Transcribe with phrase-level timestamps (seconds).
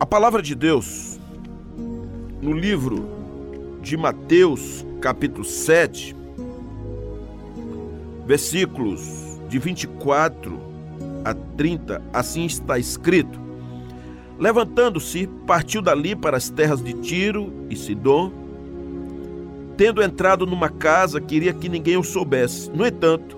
[0.00, 1.20] A palavra de Deus,
[2.40, 3.06] no livro
[3.82, 6.16] de Mateus, capítulo 7,
[8.26, 10.58] versículos de 24
[11.22, 13.38] a 30, assim está escrito:
[14.38, 18.32] Levantando-se, partiu dali para as terras de Tiro e Sidom.
[19.76, 22.70] Tendo entrado numa casa, queria que ninguém o soubesse.
[22.70, 23.36] No entanto,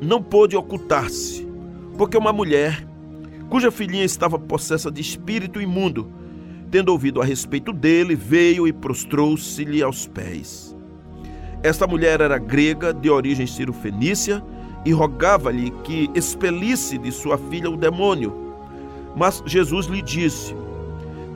[0.00, 1.46] não pôde ocultar-se,
[1.98, 2.90] porque uma mulher
[3.52, 6.10] cuja filhinha estava possessa de espírito imundo,
[6.70, 10.74] tendo ouvido a respeito dele, veio e prostrou-se-lhe aos pés.
[11.62, 14.42] Esta mulher era grega, de origem cirofenícia,
[14.86, 18.32] e rogava-lhe que expelisse de sua filha o demônio.
[19.14, 20.56] Mas Jesus lhe disse: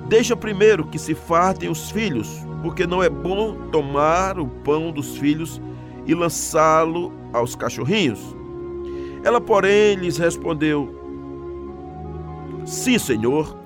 [0.09, 2.31] Deixa primeiro que se fartem os filhos,
[2.63, 5.61] porque não é bom tomar o pão dos filhos
[6.07, 8.35] e lançá-lo aos cachorrinhos.
[9.23, 11.06] Ela, porém, lhes respondeu:
[12.67, 13.57] Sim, senhor,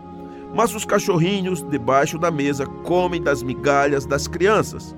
[0.55, 4.95] mas os cachorrinhos debaixo da mesa comem das migalhas das crianças.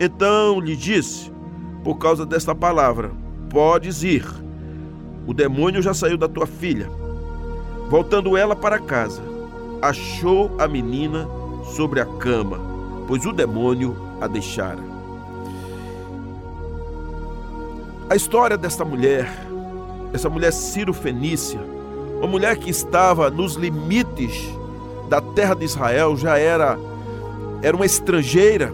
[0.00, 1.30] Então lhe disse,
[1.84, 3.12] por causa desta palavra:
[3.50, 4.24] Podes ir,
[5.26, 6.88] o demônio já saiu da tua filha.
[7.90, 9.22] Voltando ela para casa,
[9.82, 11.28] achou a menina
[11.76, 12.58] sobre a cama,
[13.06, 14.80] pois o demônio a deixara.
[18.08, 19.28] A história desta mulher,
[20.14, 21.60] essa mulher Ciro Fenícia,
[22.22, 24.48] uma mulher que estava nos limites
[25.08, 26.78] da terra de Israel, já era
[27.62, 28.72] era uma estrangeira,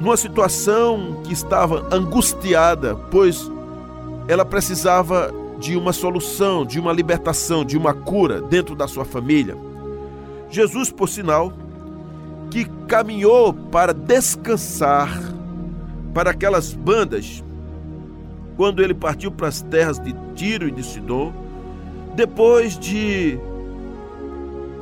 [0.00, 3.50] numa situação que estava angustiada, pois
[4.26, 9.56] ela precisava de uma solução, de uma libertação, de uma cura dentro da sua família.
[10.50, 11.52] Jesus, por sinal,
[12.50, 15.10] que caminhou para descansar
[16.12, 17.42] para aquelas bandas,
[18.56, 21.43] quando ele partiu para as terras de Tiro e de Sidom,
[22.14, 23.38] depois de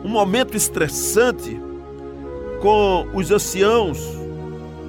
[0.05, 1.61] um momento estressante
[2.61, 3.99] com os anciãos,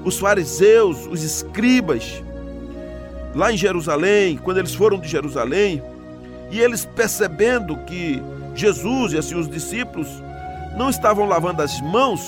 [0.03, 2.23] os fariseus, os escribas,
[3.33, 5.81] lá em Jerusalém, quando eles foram de Jerusalém,
[6.51, 8.21] e eles percebendo que
[8.53, 10.07] Jesus e assim os discípulos
[10.77, 12.21] não estavam lavando as mãos,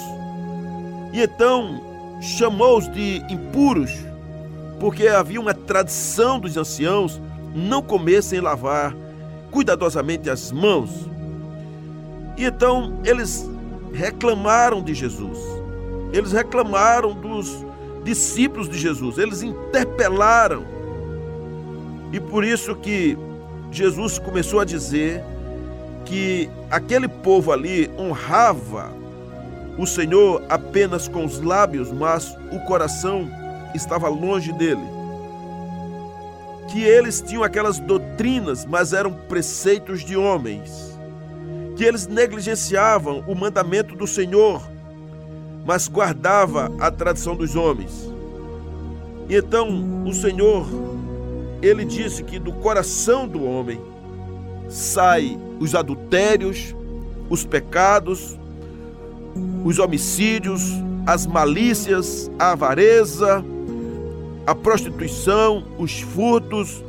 [1.13, 1.81] e então
[2.21, 3.91] chamou-os de impuros,
[4.79, 7.21] porque havia uma tradição dos anciãos
[7.53, 8.95] não comer sem lavar
[9.55, 10.89] cuidadosamente as mãos.
[12.35, 13.49] E então eles
[13.93, 15.39] reclamaram de Jesus.
[16.11, 17.65] Eles reclamaram dos
[18.03, 19.17] discípulos de Jesus.
[19.17, 20.65] Eles interpelaram.
[22.11, 23.17] E por isso que
[23.71, 25.23] Jesus começou a dizer
[26.03, 28.91] que aquele povo ali honrava
[29.77, 33.29] o Senhor apenas com os lábios, mas o coração
[33.73, 34.94] estava longe dele
[36.75, 40.99] que eles tinham aquelas doutrinas, mas eram preceitos de homens,
[41.77, 44.61] que eles negligenciavam o mandamento do Senhor,
[45.65, 48.11] mas guardava a tradição dos homens.
[49.29, 49.69] E então
[50.05, 50.67] o Senhor,
[51.61, 53.79] ele disse que do coração do homem
[54.67, 56.75] sai os adultérios,
[57.29, 58.37] os pecados,
[59.63, 60.73] os homicídios,
[61.07, 63.41] as malícias, a avareza,
[64.45, 66.83] a prostituição, os furtos,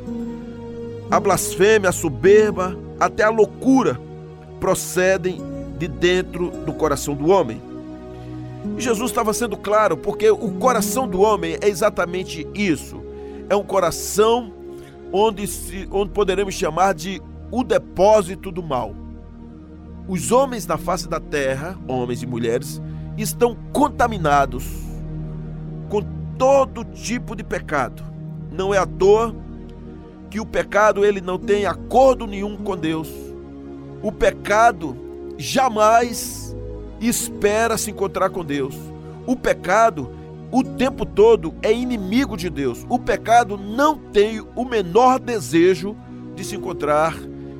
[1.09, 3.99] a blasfêmia, a soberba, até a loucura
[4.59, 5.41] procedem
[5.77, 7.61] de dentro do coração do homem.
[8.77, 13.01] E Jesus estava sendo claro, porque o coração do homem é exatamente isso.
[13.49, 14.53] É um coração
[15.11, 18.93] onde, se, onde poderemos chamar de o depósito do mal.
[20.07, 22.81] Os homens na face da terra, homens e mulheres,
[23.17, 24.86] estão contaminados
[26.37, 28.03] todo tipo de pecado.
[28.51, 29.35] Não é à toa
[30.29, 33.09] que o pecado ele não tem acordo nenhum com Deus.
[34.01, 34.95] O pecado
[35.37, 36.55] jamais
[36.99, 38.75] espera se encontrar com Deus.
[39.25, 40.11] O pecado
[40.49, 42.85] o tempo todo é inimigo de Deus.
[42.87, 45.95] O pecado não tem o menor desejo
[46.35, 47.15] de se encontrar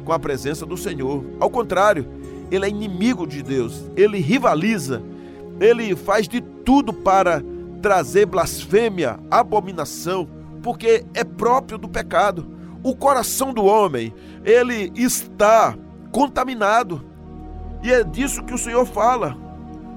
[0.06, 1.24] com a presença do Senhor.
[1.38, 2.08] Ao contrário,
[2.50, 3.84] ele é inimigo de Deus.
[3.96, 5.02] Ele rivaliza.
[5.60, 7.44] Ele faz de tudo para
[7.82, 10.28] trazer blasfêmia, abominação,
[10.62, 12.46] porque é próprio do pecado.
[12.84, 14.14] O coração do homem,
[14.44, 15.76] ele está
[16.12, 17.04] contaminado.
[17.84, 19.38] E é disso que o Senhor fala.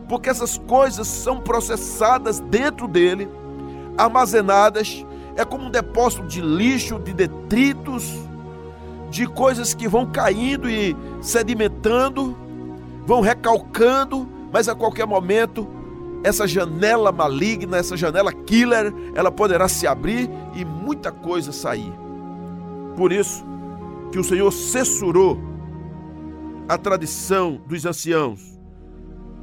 [0.09, 3.29] Porque essas coisas são processadas dentro dele,
[3.97, 5.05] armazenadas,
[5.37, 8.13] é como um depósito de lixo, de detritos,
[9.11, 12.37] de coisas que vão caindo e sedimentando,
[13.07, 15.67] vão recalcando, mas a qualquer momento
[16.23, 21.93] essa janela maligna, essa janela killer, ela poderá se abrir e muita coisa sair.
[22.97, 23.45] Por isso
[24.13, 25.39] que o Senhor censurou
[26.69, 28.59] a tradição dos anciãos,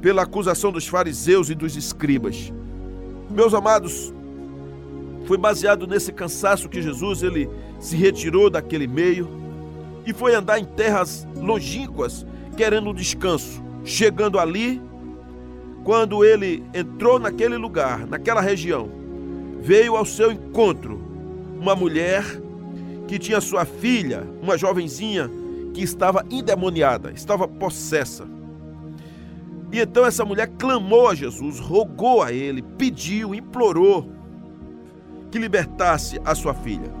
[0.00, 2.52] pela acusação dos fariseus e dos escribas.
[3.30, 4.14] Meus amados,
[5.26, 9.28] foi baseado nesse cansaço que Jesus ele se retirou daquele meio
[10.06, 12.24] e foi andar em terras longínquas
[12.56, 13.62] querendo um descanso.
[13.84, 14.80] Chegando ali,
[15.88, 18.90] quando ele entrou naquele lugar, naquela região,
[19.58, 21.00] veio ao seu encontro
[21.58, 22.22] uma mulher
[23.06, 25.30] que tinha sua filha, uma jovenzinha
[25.72, 28.26] que estava endemoniada, estava possessa.
[29.72, 34.12] E então essa mulher clamou a Jesus, rogou a ele, pediu, implorou
[35.30, 36.92] que libertasse a sua filha.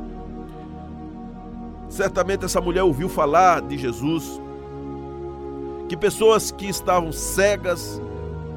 [1.90, 4.40] Certamente essa mulher ouviu falar de Jesus,
[5.90, 8.00] que pessoas que estavam cegas,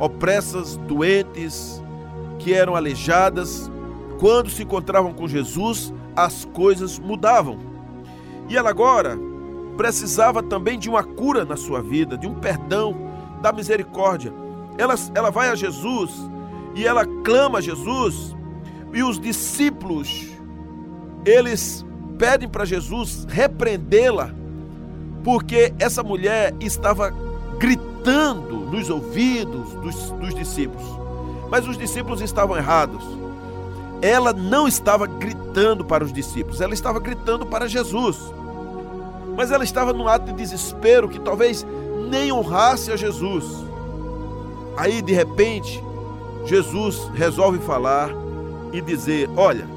[0.01, 1.81] opressas, doentes,
[2.39, 3.71] que eram aleijadas,
[4.19, 7.59] quando se encontravam com Jesus, as coisas mudavam.
[8.49, 9.17] E ela agora
[9.77, 12.95] precisava também de uma cura na sua vida, de um perdão,
[13.43, 14.33] da misericórdia.
[14.75, 16.11] Ela, ela vai a Jesus
[16.73, 18.35] e ela clama a Jesus,
[18.93, 20.27] e os discípulos,
[21.25, 21.85] eles
[22.17, 24.33] pedem para Jesus repreendê-la,
[25.23, 27.13] porque essa mulher estava
[27.59, 27.90] gritando
[28.71, 30.85] nos ouvidos dos, dos discípulos.
[31.49, 33.03] Mas os discípulos estavam errados.
[34.01, 38.17] Ela não estava gritando para os discípulos, ela estava gritando para Jesus.
[39.35, 41.65] Mas ela estava num ato de desespero que talvez
[42.09, 43.45] nem honrasse a Jesus.
[44.75, 45.83] Aí, de repente,
[46.45, 48.09] Jesus resolve falar
[48.73, 49.67] e dizer: Olha,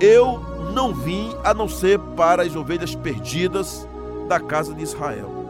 [0.00, 0.40] eu
[0.72, 3.86] não vim a não ser para as ovelhas perdidas
[4.28, 5.47] da casa de Israel.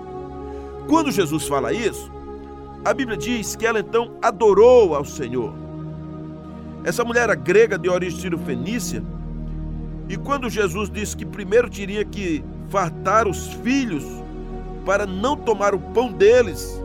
[0.88, 2.11] Quando Jesus fala isso,
[2.82, 5.52] a Bíblia diz que ela então adorou ao Senhor.
[6.82, 9.02] Essa mulher era grega de origem sírio-fenícia,
[10.08, 14.05] e quando Jesus disse que primeiro teria que fartar os filhos
[14.87, 16.82] para não tomar o pão deles,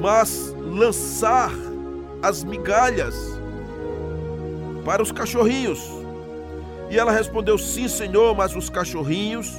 [0.00, 1.52] mas lançar
[2.20, 3.14] as migalhas
[4.84, 5.80] para os cachorrinhos.
[6.90, 9.52] E ela respondeu: Sim, Senhor, mas os cachorrinhos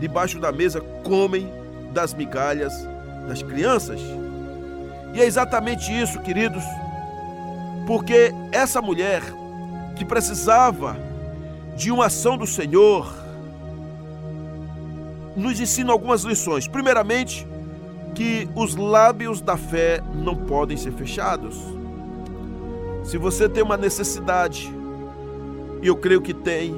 [0.00, 1.52] debaixo da mesa comem
[1.96, 2.74] das migalhas
[3.26, 3.98] das crianças.
[5.14, 6.62] E é exatamente isso, queridos,
[7.86, 9.22] porque essa mulher
[9.96, 10.94] que precisava
[11.74, 13.10] de uma ação do Senhor
[15.34, 16.68] nos ensina algumas lições.
[16.68, 17.46] Primeiramente,
[18.14, 21.56] que os lábios da fé não podem ser fechados.
[23.04, 24.70] Se você tem uma necessidade,
[25.80, 26.74] e eu creio que tem.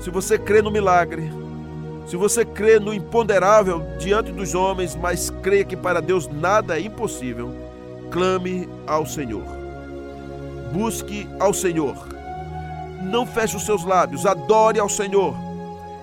[0.00, 1.30] Se você crê no milagre,
[2.06, 6.82] se você crê no imponderável diante dos homens, mas crê que para Deus nada é
[6.82, 7.50] impossível,
[8.10, 9.44] clame ao Senhor.
[10.72, 11.96] Busque ao Senhor.
[13.02, 15.34] Não feche os seus lábios, adore ao Senhor.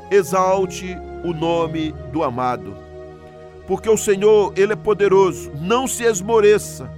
[0.09, 2.75] Exalte o nome do amado.
[3.67, 5.51] Porque o Senhor, ele é poderoso.
[5.59, 6.89] Não se esmoreça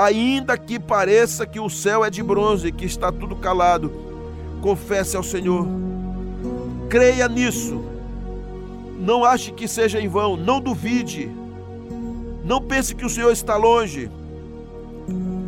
[0.00, 3.92] ainda que pareça que o céu é de bronze, que está tudo calado,
[4.62, 5.66] confesse ao Senhor.
[6.88, 7.89] Creia nisso.
[9.00, 11.28] Não ache que seja em vão, não duvide.
[12.44, 14.10] Não pense que o Senhor está longe.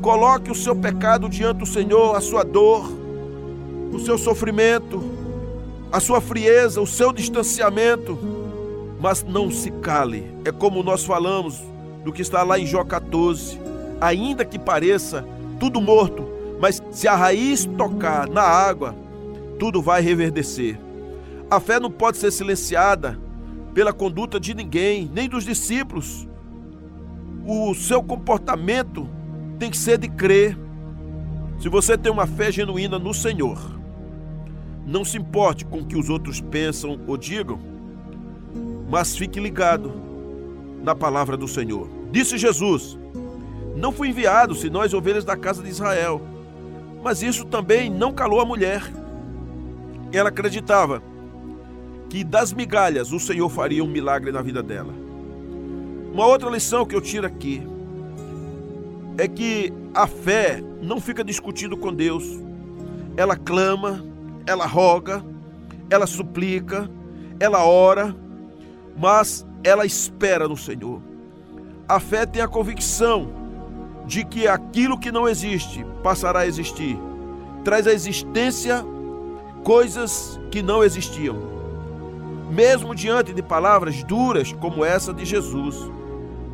[0.01, 2.91] Coloque o seu pecado diante do Senhor, a sua dor,
[3.93, 5.03] o seu sofrimento,
[5.93, 8.19] a sua frieza, o seu distanciamento,
[9.01, 10.35] mas não se cale.
[10.45, 11.63] É como nós falamos
[12.03, 13.63] do que está lá em Jó 14
[14.03, 15.25] ainda que pareça
[15.61, 16.29] tudo morto,
[16.61, 18.97] mas se a raiz tocar na água,
[19.61, 20.77] tudo vai reverdecer.
[21.49, 23.17] A fé não pode ser silenciada
[23.75, 26.29] pela conduta de ninguém, nem dos discípulos.
[27.47, 29.09] O seu comportamento
[29.59, 30.57] tem que ser de crer.
[31.59, 33.59] Se você tem uma fé genuína no Senhor,
[34.87, 37.59] não se importe com o que os outros pensam ou digam,
[38.89, 39.93] mas fique ligado
[40.83, 41.89] na palavra do Senhor.
[42.11, 42.99] Disse Jesus:
[43.77, 46.21] não fui enviado senão as ovelhas da casa de Israel.
[47.03, 48.83] Mas isso também não calou a mulher.
[50.13, 51.03] Ela acreditava
[52.13, 54.93] que das migalhas o Senhor faria um milagre na vida dela.
[56.13, 57.67] Uma outra lição que eu tiro aqui
[59.17, 62.23] é que a fé não fica discutindo com Deus.
[63.17, 64.05] Ela clama,
[64.47, 65.25] ela roga,
[65.89, 66.87] ela suplica,
[67.41, 68.15] ela ora,
[68.95, 71.01] mas ela espera no Senhor.
[71.89, 73.33] A fé tem a convicção
[74.07, 76.99] de que aquilo que não existe passará a existir.
[77.65, 78.85] Traz à existência
[79.65, 81.52] coisas que não existiam.
[82.53, 85.91] Mesmo diante de palavras duras como essa de Jesus,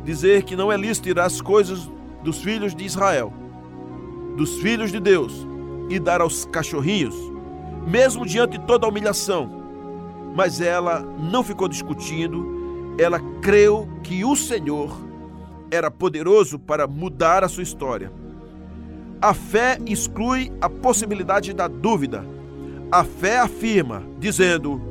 [0.05, 1.91] dizer que não é lícito tirar as coisas
[2.23, 3.33] dos filhos de Israel,
[4.37, 5.45] dos filhos de Deus,
[5.89, 7.15] e dar aos cachorrinhos,
[7.85, 9.51] mesmo diante de toda a humilhação.
[10.33, 14.97] Mas ela não ficou discutindo, ela creu que o Senhor
[15.69, 18.09] era poderoso para mudar a sua história.
[19.21, 22.25] A fé exclui a possibilidade da dúvida.
[22.89, 24.88] A fé afirma, dizendo: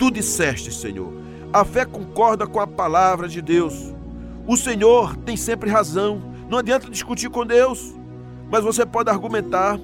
[0.00, 1.12] Tu disseste, Senhor.
[1.52, 3.94] A fé concorda com a palavra de Deus.
[4.46, 6.22] O Senhor tem sempre razão.
[6.48, 7.94] Não adianta discutir com Deus,
[8.50, 9.78] mas você pode argumentar.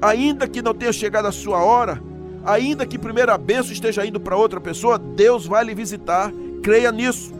[0.00, 2.00] Ainda que não tenha chegado a sua hora,
[2.44, 6.32] ainda que primeiro a esteja indo para outra pessoa, Deus vai lhe visitar.
[6.62, 7.34] Creia nisso.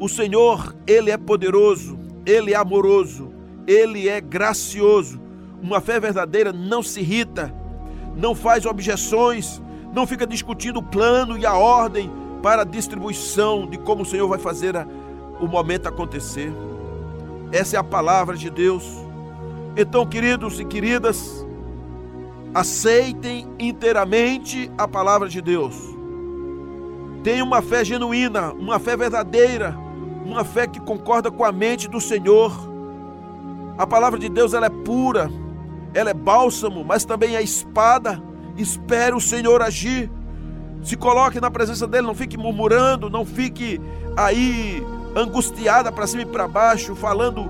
[0.00, 3.30] O Senhor, Ele é poderoso, Ele é amoroso,
[3.66, 5.20] Ele é gracioso.
[5.60, 7.54] Uma fé verdadeira não se irrita,
[8.16, 9.60] não faz objeções,
[9.92, 12.10] não fica discutindo o plano e a ordem
[12.42, 14.86] para a distribuição de como o Senhor vai fazer a,
[15.40, 16.52] o momento acontecer.
[17.52, 18.84] Essa é a palavra de Deus.
[19.76, 21.46] Então, queridos e queridas,
[22.54, 25.74] aceitem inteiramente a palavra de Deus.
[27.22, 29.76] Tenha uma fé genuína, uma fé verdadeira,
[30.24, 32.52] uma fé que concorda com a mente do Senhor.
[33.78, 35.30] A palavra de Deus ela é pura,
[35.94, 38.22] ela é bálsamo, mas também é espada.
[38.56, 40.10] Espere o Senhor agir.
[40.82, 43.80] Se coloque na presença dele, não fique murmurando, não fique
[44.16, 44.84] aí
[45.14, 47.48] angustiada para cima e para baixo, falando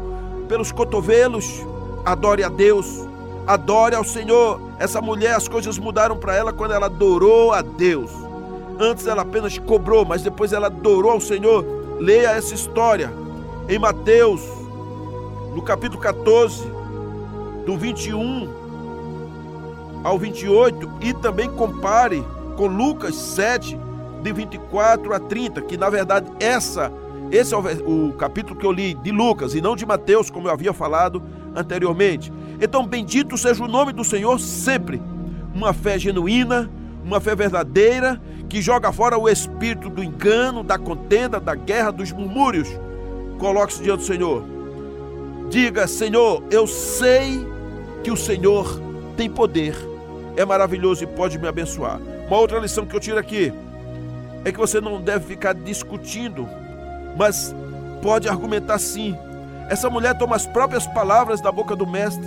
[0.49, 1.65] pelos cotovelos.
[2.05, 3.09] Adore a Deus,
[3.47, 4.61] adore ao Senhor.
[4.79, 8.11] Essa mulher, as coisas mudaram para ela quando ela adorou a Deus.
[8.79, 11.65] Antes ela apenas cobrou, mas depois ela adorou ao Senhor.
[12.01, 13.13] Leia essa história
[13.69, 14.43] em Mateus,
[15.55, 16.65] no capítulo 14,
[17.65, 18.63] do 21
[20.05, 22.25] ao 28, e também compare
[22.57, 23.79] com Lucas 7,
[24.23, 26.93] de 24 a 30, que na verdade essa
[27.33, 30.49] esse é o, o, capítulo que eu li de Lucas e não de Mateus, como
[30.49, 31.23] eu havia falado
[31.57, 32.31] anteriormente.
[32.61, 35.01] Então, bendito seja o nome do Senhor sempre.
[35.55, 36.71] Uma fé genuína,
[37.03, 42.13] uma fé verdadeira, que joga fora o espírito do engano, da contenda, da guerra, dos
[42.13, 42.69] murmúrios.
[43.39, 44.45] Coloque-se diante do Senhor.
[45.49, 47.47] Diga: Senhor, eu sei
[48.03, 48.81] que o Senhor
[49.17, 49.77] tem poder,
[50.37, 52.01] é maravilhoso e pode me abençoar.
[52.27, 53.53] Uma outra lição que eu tiro aqui
[54.45, 56.49] é que você não deve ficar discutindo
[57.17, 57.55] mas
[58.01, 59.17] pode argumentar sim.
[59.69, 62.27] Essa mulher toma as próprias palavras da boca do Mestre,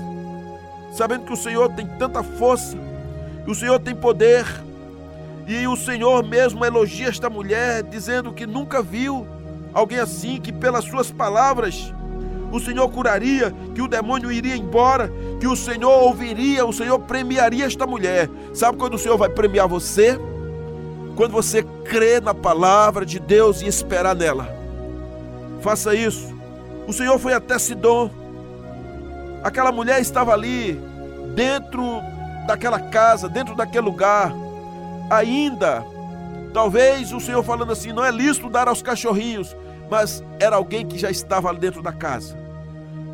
[0.91, 2.77] sabendo que o Senhor tem tanta força,
[3.45, 4.45] e o Senhor tem poder,
[5.47, 9.27] e o Senhor mesmo elogia esta mulher, dizendo que nunca viu
[9.73, 11.93] alguém assim, que pelas suas palavras
[12.55, 17.65] o Senhor curaria, que o demônio iria embora, que o Senhor ouviria, o Senhor premiaria
[17.65, 18.29] esta mulher.
[18.53, 20.17] Sabe quando o Senhor vai premiar você?
[21.15, 24.47] Quando você crê na palavra de Deus e esperar nela.
[25.61, 26.33] Faça isso.
[26.87, 28.09] O Senhor foi até Sidom.
[29.43, 30.79] Aquela mulher estava ali,
[31.35, 31.83] dentro
[32.47, 34.31] daquela casa, dentro daquele lugar.
[35.09, 35.85] Ainda,
[36.53, 39.55] talvez o Senhor falando assim: não é lícito dar aos cachorrinhos,
[39.89, 42.35] mas era alguém que já estava dentro da casa,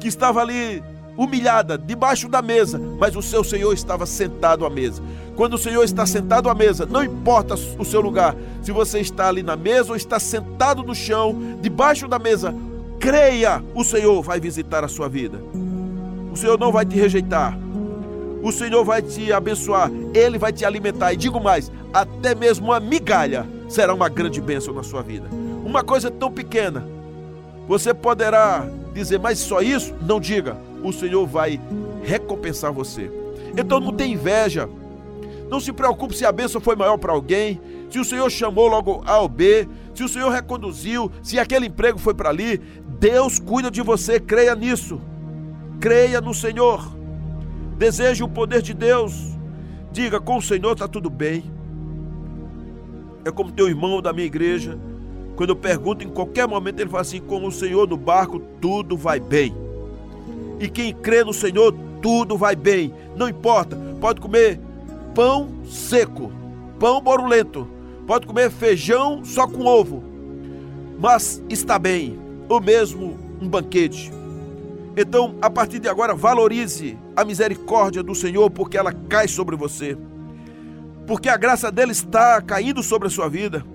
[0.01, 0.83] que estava ali
[1.15, 5.01] humilhada, debaixo da mesa, mas o seu Senhor estava sentado à mesa.
[5.35, 9.27] Quando o Senhor está sentado à mesa, não importa o seu lugar, se você está
[9.27, 12.53] ali na mesa ou está sentado no chão, debaixo da mesa,
[12.99, 15.39] creia, o Senhor vai visitar a sua vida.
[16.31, 17.57] O Senhor não vai te rejeitar.
[18.41, 21.13] O Senhor vai te abençoar, Ele vai te alimentar.
[21.13, 25.27] E digo mais, até mesmo uma migalha será uma grande bênção na sua vida.
[25.63, 26.83] Uma coisa tão pequena,
[27.67, 29.93] você poderá dizer, mas só isso?
[30.01, 31.59] Não diga o Senhor vai
[32.03, 33.11] recompensar você.
[33.57, 34.69] Então não tem inveja.
[35.49, 39.03] Não se preocupe se a bênção foi maior para alguém, se o Senhor chamou logo
[39.05, 42.57] A ou B, se o Senhor reconduziu, se aquele emprego foi para ali.
[42.99, 45.01] Deus cuida de você, creia nisso.
[45.79, 46.95] Creia no Senhor.
[47.77, 49.35] Deseje o poder de Deus.
[49.91, 51.43] Diga: com o Senhor está tudo bem.
[53.25, 54.79] É como teu irmão da minha igreja.
[55.41, 58.95] Quando eu pergunto em qualquer momento, ele fala assim: com o Senhor no barco, tudo
[58.95, 59.51] vai bem.
[60.59, 62.93] E quem crê no Senhor, tudo vai bem.
[63.15, 64.59] Não importa, pode comer
[65.15, 66.31] pão seco,
[66.79, 67.67] pão borulento,
[68.05, 70.03] pode comer feijão só com ovo,
[70.99, 72.19] mas está bem.
[72.47, 74.11] O mesmo um banquete.
[74.95, 79.97] Então, a partir de agora, valorize a misericórdia do Senhor, porque ela cai sobre você.
[81.07, 83.65] Porque a graça dele está caindo sobre a sua vida.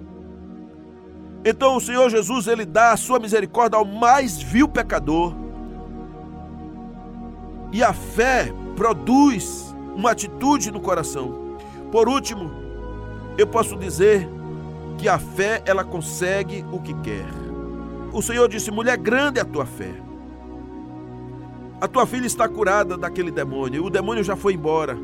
[1.49, 5.33] Então, o Senhor Jesus, ele dá a sua misericórdia ao mais vil pecador
[7.73, 11.57] e a fé produz uma atitude no coração.
[11.93, 12.51] Por último,
[13.39, 14.29] eu posso dizer
[14.99, 17.29] que a fé ela consegue o que quer.
[18.13, 19.95] O Senhor disse: mulher, grande é a tua fé.
[21.81, 24.99] A tua filha está curada daquele demônio, o demônio já foi embora.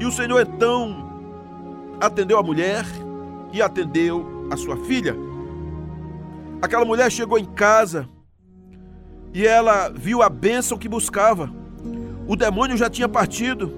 [0.00, 1.08] E o Senhor então
[2.00, 2.84] atendeu a mulher
[3.52, 5.27] e atendeu a sua filha.
[6.60, 8.08] Aquela mulher chegou em casa
[9.32, 11.48] e ela viu a bênção que buscava.
[12.26, 13.72] O demônio já tinha partido.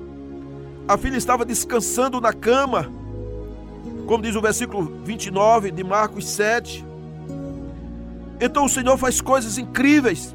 [0.88, 2.90] A filha estava descansando na cama,
[4.06, 6.84] como diz o versículo 29 de Marcos 7.
[8.40, 10.34] Então o Senhor faz coisas incríveis.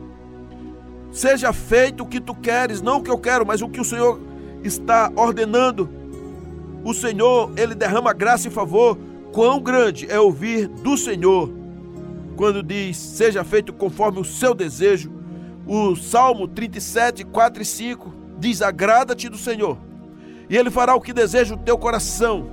[1.11, 3.85] Seja feito o que tu queres, não o que eu quero, mas o que o
[3.85, 4.19] Senhor
[4.63, 5.89] está ordenando.
[6.83, 8.97] O Senhor, ele derrama graça e favor.
[9.31, 11.64] Quão grande é ouvir do Senhor
[12.35, 15.11] quando diz: Seja feito conforme o seu desejo.
[15.67, 19.77] O Salmo 37, 4 e 5 diz: Agrada-te do Senhor,
[20.49, 22.47] e Ele fará o que deseja o teu coração.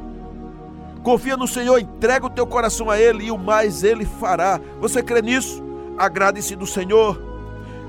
[1.02, 4.60] Confia no Senhor, entrega o teu coração a Ele, e o mais Ele fará.
[4.80, 5.62] Você crê nisso?
[5.98, 7.20] Agrade-se do Senhor,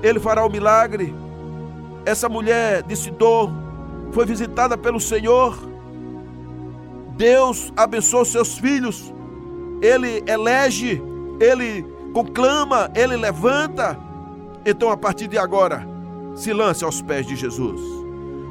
[0.02, 1.14] Ele fará o milagre.
[2.04, 3.50] Essa mulher de Sidor
[4.12, 5.56] foi visitada pelo Senhor.
[7.16, 9.12] Deus abençoou seus filhos.
[9.80, 11.02] Ele elege,
[11.40, 13.98] ele conclama, ele levanta.
[14.64, 15.86] Então, a partir de agora,
[16.34, 17.80] se lance aos pés de Jesus.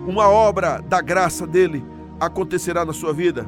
[0.07, 1.83] Uma obra da graça dele
[2.19, 3.45] acontecerá na sua vida.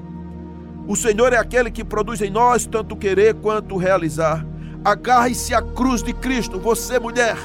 [0.87, 4.45] O Senhor é aquele que produz em nós tanto querer quanto realizar.
[4.83, 7.35] Agarre-se à cruz de Cristo, você mulher,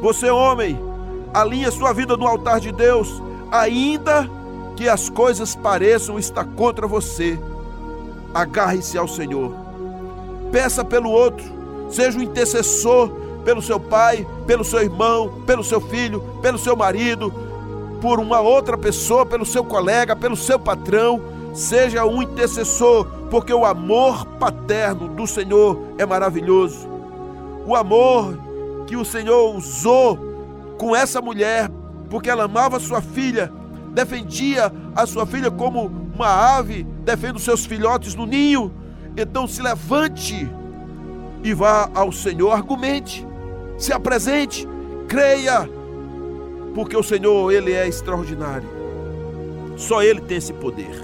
[0.00, 0.78] você homem,
[1.34, 4.28] alinhe sua vida no altar de Deus, ainda
[4.76, 7.38] que as coisas pareçam estar contra você.
[8.32, 9.61] Agarre-se ao Senhor.
[10.52, 11.44] Peça pelo outro,
[11.90, 13.08] seja um intercessor
[13.44, 17.32] pelo seu pai, pelo seu irmão, pelo seu filho, pelo seu marido,
[18.00, 21.20] por uma outra pessoa, pelo seu colega, pelo seu patrão.
[21.54, 26.88] Seja um intercessor, porque o amor paterno do Senhor é maravilhoso.
[27.66, 28.38] O amor
[28.86, 30.18] que o Senhor usou
[30.78, 31.70] com essa mulher,
[32.08, 33.52] porque ela amava sua filha,
[33.92, 38.72] defendia a sua filha como uma ave defende os seus filhotes no ninho.
[39.16, 40.48] Então se levante
[41.44, 43.26] e vá ao Senhor, argumente,
[43.76, 44.66] se apresente,
[45.08, 45.68] creia,
[46.74, 48.68] porque o Senhor, Ele é extraordinário.
[49.76, 51.02] Só Ele tem esse poder.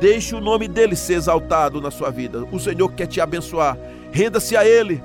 [0.00, 2.44] Deixe o nome dele ser exaltado na sua vida.
[2.50, 3.76] O Senhor quer te abençoar.
[4.10, 5.02] Renda-se a Ele.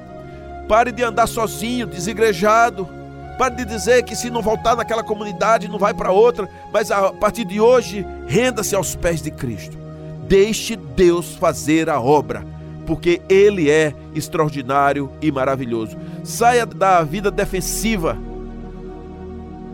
[0.67, 2.87] Pare de andar sozinho, desigrejado.
[3.37, 6.49] Pare de dizer que se não voltar naquela comunidade, não vai para outra.
[6.71, 9.77] Mas a partir de hoje, renda-se aos pés de Cristo.
[10.29, 12.47] Deixe Deus fazer a obra,
[12.85, 15.97] porque Ele é extraordinário e maravilhoso.
[16.23, 18.17] Saia da vida defensiva,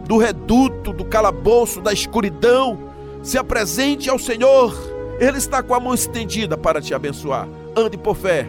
[0.07, 2.79] do reduto, do calabouço, da escuridão.
[3.21, 4.73] Se apresente ao Senhor
[5.19, 7.47] ele está com a mão estendida para te abençoar.
[7.75, 8.47] Ande por fé.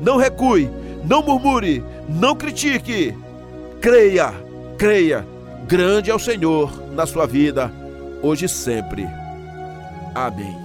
[0.00, 0.70] Não recue,
[1.04, 3.16] não murmure, não critique.
[3.80, 4.32] Creia,
[4.76, 5.26] creia.
[5.66, 7.72] Grande é o Senhor na sua vida,
[8.22, 9.06] hoje e sempre.
[10.14, 10.61] Amém.